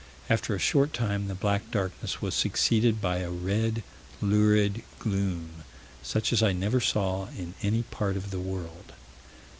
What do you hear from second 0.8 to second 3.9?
time the black darkness was succeeded by a red,